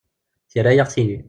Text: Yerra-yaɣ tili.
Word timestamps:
Yerra-yaɣ 0.55 0.87
tili. 0.93 1.17